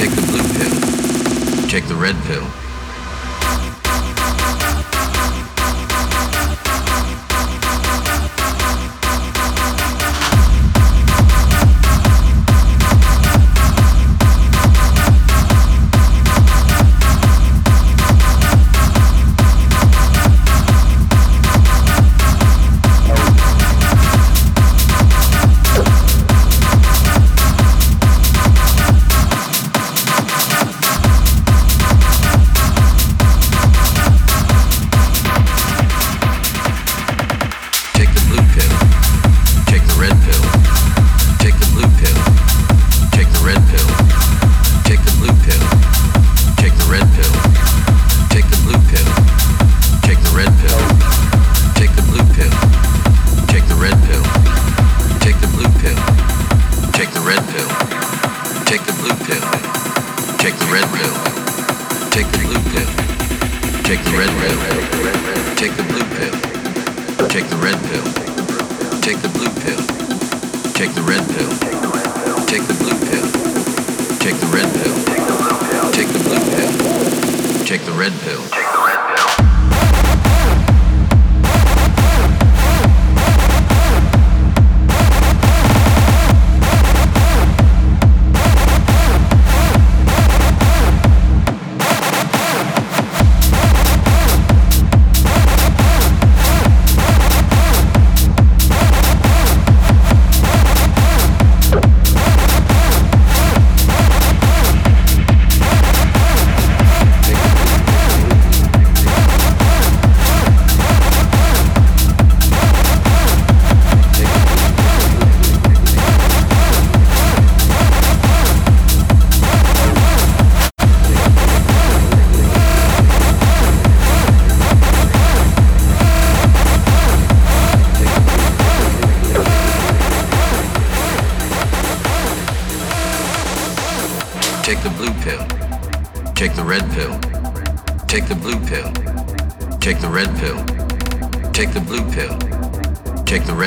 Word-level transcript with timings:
take 0.00 0.16
the 0.16 0.22
blue 0.22 0.48
pill, 0.54 1.68
take 1.68 1.86
the 1.86 1.94
red 1.94 2.16
pill. 2.24 2.69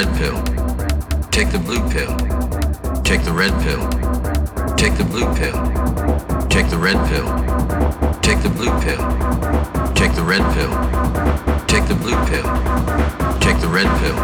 red 0.06 0.18
pill. 0.18 0.44
Take 1.30 1.52
the 1.52 1.60
blue 1.60 1.80
pill. 1.89 2.18
Take 3.04 3.24
the 3.24 3.32
red 3.32 3.54
pill. 3.63 3.88
Take 4.76 4.98
the 4.98 5.04
blue 5.04 5.26
pill. 5.36 5.54
Take 6.48 6.70
the 6.70 6.78
red 6.78 6.98
pill. 7.08 7.28
Take 8.22 8.42
the 8.42 8.50
blue 8.50 8.72
pill. 8.82 9.00
Take 9.94 10.13
the 10.16 10.24
red 10.24 10.44
pill. 10.56 10.72
Take 11.68 11.88
the 11.88 11.96
blue 11.96 12.18
pill. 12.26 12.44
Take 13.39 13.60
the 13.62 13.68
red 13.68 13.88
pill. 14.00 14.18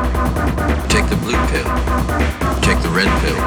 Take 0.89 1.07
the 1.09 1.15
blue 1.17 1.39
pill. 1.47 1.69
Take 2.61 2.79
the 2.81 2.89
red 2.89 3.09
pill. 3.21 3.39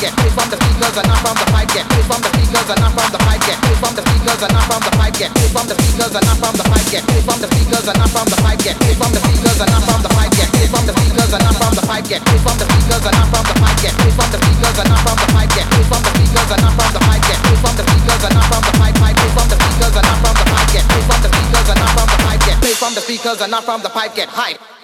Speakers 0.00 0.96
and 0.96 1.08
not 1.12 1.20
from 1.20 1.36
the 1.36 1.44
pipe 1.52 1.68
get. 1.76 1.84
Bass 1.92 2.06
from 2.08 2.20
the 2.24 2.30
speakers 2.32 2.68
and 2.72 2.80
not 2.80 2.92
from 2.96 3.10
the 3.12 3.18
pipe 3.20 3.42
get. 3.44 3.60
Bass 3.60 3.76
from 3.76 3.92
the 3.92 4.00
speakers 4.00 4.40
and 4.40 4.52
not 4.56 4.64
from 4.64 4.80
the 4.80 4.92
pipe 4.96 5.12
get. 5.12 5.30
Bass 5.36 5.52
from 5.52 5.66
the 5.68 5.74
speakers 5.76 6.14
and 6.16 6.24
not 6.24 6.36
from 6.40 6.54
the 6.56 6.64
pipe 6.64 6.88
get. 6.88 7.02
Bass 7.04 7.20
from 7.20 7.38
the 7.40 7.48
speakers 7.52 7.84
and 7.84 7.98
not 8.00 8.08
from 8.08 8.26
the 8.32 8.36
pipe 8.40 8.60
get. 8.64 8.76
Bass 8.80 8.96
from 8.96 9.12
the 9.12 9.20
speakers 9.20 9.60
and 9.60 9.70
not 9.70 9.82
from 9.84 10.00
the 10.00 10.08
pipe 10.08 10.32
get. 10.32 10.48
Bass 10.56 10.70
from 10.72 10.84
the 10.88 10.94
speakers 10.96 11.32
and 11.36 11.42
not 11.44 11.54
from 11.60 11.72
the 11.76 11.82
pipe 11.84 12.06
get. 12.08 12.20
Bass 12.24 12.40
from 12.40 12.56
the 12.56 12.64
speakers 12.64 13.04
and 13.04 13.12
not 13.12 13.28
from 13.28 13.44
the 13.44 13.54
pipe 13.60 13.76
get. 13.76 13.94
Bass 14.00 14.14
from 14.16 14.28
the 14.32 14.38
speakers 14.40 14.78
and 14.80 14.88
not 14.88 15.00
from 15.04 15.16
the 15.20 15.28
pipe 15.28 15.52
get. 15.52 15.64
Bass 15.68 15.86
from 15.90 16.00
the 16.00 16.10
speakers 16.16 16.48
and 16.48 16.60
not 16.60 16.72
from 16.72 16.88
the 16.90 17.00
pipe 17.04 17.20
get. 17.20 17.36
Bass 17.44 17.60
from 17.60 17.74
the 17.76 17.84
speakers 17.84 18.22
and 18.24 18.32
not 18.32 18.46
from 18.48 18.62
the 18.64 18.72
pipe 18.80 18.96
pipe. 18.96 19.16
Bass 19.20 19.32
from 19.36 19.46
the 19.50 19.56
speakers 19.60 19.94
and 20.00 20.06
not 20.08 20.18
from 20.24 20.34
the 20.40 20.46
pipe 20.48 20.70
get. 20.72 20.84
Bass 20.88 21.04
from 21.04 21.20
the 21.20 21.28
speakers 21.28 21.68
and 21.68 21.78
not 21.78 21.92
from 21.92 22.08
the 22.08 22.18
pipe 22.24 22.40
get. 22.48 22.56
Bass 22.60 22.78
from 22.80 22.92
the 22.96 23.02
speakers 23.04 23.38
and 23.44 23.50
not 23.52 23.64
from 23.68 23.80
the 23.80 23.80
get 23.80 23.80
from 23.80 23.82
the 23.82 23.90
pipe 23.90 24.14
get 24.14 24.28
hype. 24.28 24.79